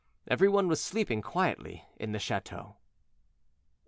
Every 0.27 0.49
one 0.49 0.67
was 0.67 0.81
sleeping 0.83 1.21
quietly 1.21 1.85
in 1.95 2.11
the 2.11 2.17
chateau. 2.17 2.77